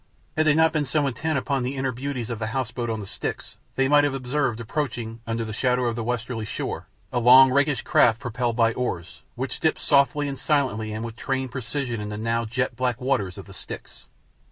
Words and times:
Had 0.35 0.47
they 0.47 0.55
not 0.55 0.73
been 0.73 0.85
so 0.85 1.05
intent 1.05 1.37
upon 1.37 1.61
the 1.61 1.75
inner 1.75 1.91
beauties 1.91 2.31
of 2.31 2.39
the 2.39 2.47
House 2.47 2.71
boat 2.71 2.89
on 2.89 3.01
the 3.01 3.05
Styx 3.05 3.57
they 3.75 3.87
might 3.87 4.03
have 4.03 4.15
observed 4.15 4.59
approaching, 4.59 5.21
under 5.27 5.45
the 5.45 5.53
shadow 5.53 5.85
of 5.85 5.95
the 5.95 6.03
westerly 6.03 6.43
shore, 6.43 6.87
a 7.13 7.19
long, 7.19 7.51
rakish 7.53 7.83
craft 7.83 8.19
propelled 8.19 8.55
by 8.55 8.73
oars, 8.73 9.21
which 9.35 9.59
dipped 9.59 9.77
softly 9.77 10.27
and 10.27 10.39
silently 10.39 10.91
and 10.91 11.05
with 11.05 11.15
trained 11.15 11.51
precision 11.51 12.01
in 12.01 12.09
the 12.09 12.17
now 12.17 12.45
jet 12.45 12.75
black 12.75 12.99
waters 12.99 13.37
of 13.37 13.45
the 13.45 13.53
Styx. 13.53 14.07